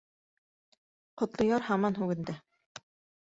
[1.21, 2.37] —Ҡотлояр һаман һүгенде.